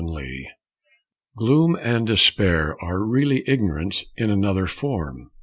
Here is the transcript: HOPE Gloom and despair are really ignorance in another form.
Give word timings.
HOPE 0.03 0.47
Gloom 1.37 1.77
and 1.79 2.07
despair 2.07 2.75
are 2.83 3.03
really 3.05 3.43
ignorance 3.45 4.03
in 4.17 4.31
another 4.31 4.65
form. 4.65 5.29